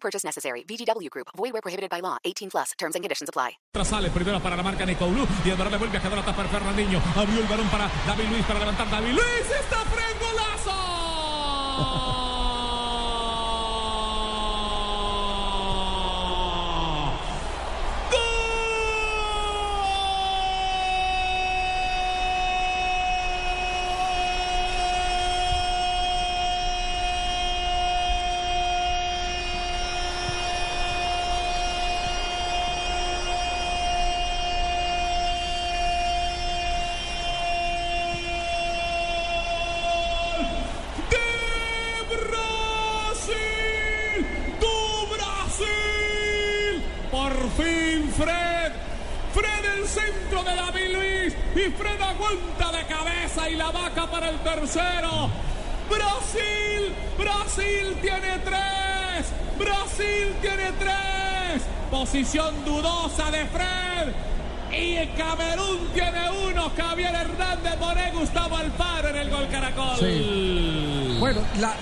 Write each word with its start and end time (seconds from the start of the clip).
Purchase 0.00 0.24
necessary. 0.24 0.64
VGW 0.64 1.10
Group. 1.10 1.28
Void 1.36 1.52
where 1.52 1.62
prohibited 1.62 1.90
by 1.90 2.00
law. 2.00 2.16
18 2.24 2.50
plus. 2.50 2.72
Terms 2.78 2.94
and 2.94 3.04
conditions 3.04 3.28
apply. 3.28 3.58
Primero 4.10 4.40
para 4.40 4.56
la 4.56 4.62
marca 4.62 4.84
y 5.44 5.50
le 5.70 5.76
vuelve 5.76 5.98
a 5.98 6.00
Fernandinho. 6.48 7.00
Abrió 7.16 7.40
el 7.40 7.46
balón 7.46 7.68
para 7.68 7.90
David 8.06 8.28
Luis 8.30 8.44
para 8.46 8.58
levantar 8.58 8.90
David 8.90 9.12
Luis. 9.12 9.50
¡Está 9.50 9.84
Fred 9.84 10.16
golazo! 10.20 10.78
de 41.10 42.06
Brasil, 42.06 43.36
do 44.60 45.06
Brasil. 45.14 46.82
Por 47.10 47.37
fin 47.56 48.12
Fred, 48.16 48.72
Fred 49.32 49.78
el 49.78 49.86
centro 49.86 50.42
de 50.42 50.54
David 50.56 50.96
Luis 50.96 51.34
y 51.54 51.70
Fred 51.70 52.00
aguanta 52.00 52.72
de 52.72 52.86
cabeza 52.86 53.48
y 53.48 53.56
la 53.56 53.70
vaca 53.70 54.10
para 54.10 54.28
el 54.30 54.38
tercero. 54.40 55.30
Brasil, 55.88 56.94
Brasil 57.16 57.96
tiene 58.02 58.38
tres, 58.44 59.26
Brasil 59.58 60.34
tiene 60.40 60.72
tres. 60.78 61.62
Posición 61.90 62.64
dudosa 62.64 63.30
de 63.30 63.46
Fred. 63.46 64.12
Y 64.70 65.06
Camerún 65.16 65.88
tiene 65.94 66.30
uno, 66.46 66.70
Javier 66.76 67.14
Hernández 67.14 67.78
Moré, 67.80 68.10
Gustavo 68.12 68.56
Alfaro 68.56 69.08
en 69.08 69.16
el 69.16 69.30
gol 69.30 69.48
Caracol. 69.50 69.98
Bueno, 71.18 71.40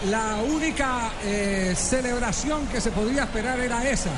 la, 0.08 0.36
única 0.36 1.10
eh, 1.24 1.74
celebración 1.76 2.66
que 2.68 2.80
se 2.80 2.92
podía 2.92 3.24
esperar 3.24 3.58
era 3.58 3.86
esa. 3.88 4.12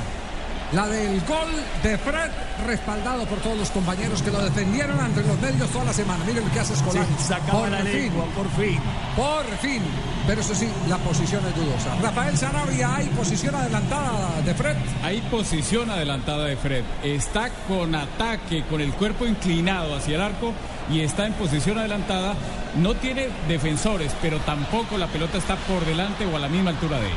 La 0.73 0.87
del 0.87 1.19
gol 1.23 1.49
de 1.83 1.97
Fred, 1.97 2.31
respaldado 2.67 3.25
por 3.25 3.39
todos 3.39 3.57
los 3.57 3.71
compañeros 3.71 4.21
que 4.21 4.31
lo 4.31 4.39
defendieron 4.45 5.01
ante 5.01 5.23
los 5.23 5.41
medios 5.41 5.71
toda 5.71 5.87
la 5.87 5.93
semana. 5.95 6.23
Miren 6.27 6.45
lo 6.45 6.53
que 6.53 6.61
hace 6.61 6.75
Escolán. 6.75 7.07
sacaba 7.19 7.71
la 7.71 7.83
lengua, 7.83 8.27
por 8.37 8.47
fin. 8.51 8.79
Por 9.17 9.47
fin. 9.63 9.83
Pero 10.27 10.43
eso 10.43 10.55
sí, 10.55 10.69
la 10.87 10.99
posición 10.99 11.43
es 11.47 11.57
dudosa. 11.57 11.95
Rafael 12.03 12.37
Sarabia, 12.37 12.97
¿hay 12.97 13.07
posición 13.07 13.55
adelantada 13.55 14.43
de 14.43 14.55
Fred? 14.55 14.77
Hay 15.03 15.23
posición 15.31 15.91
adelantada 15.91 16.45
de 16.45 16.57
Fred. 16.59 16.85
Está 17.03 17.49
con 17.67 17.95
ataque, 17.95 18.63
con 18.69 18.83
el 18.83 18.93
cuerpo 18.93 19.25
inclinado 19.25 19.97
hacia 19.97 20.17
el 20.17 20.21
arco 20.21 20.53
y 20.91 21.01
está 21.01 21.27
en 21.27 21.33
posición 21.33 21.78
adelantada. 21.78 22.34
No 22.77 22.95
tiene 22.95 23.28
defensores, 23.49 24.12
pero 24.21 24.39
tampoco 24.41 24.99
la 24.99 25.07
pelota 25.07 25.39
está 25.39 25.57
por 25.57 25.83
delante 25.87 26.27
o 26.27 26.37
a 26.37 26.41
la 26.41 26.49
misma 26.49 26.71
altura 26.71 27.01
de 27.01 27.07
él. 27.07 27.17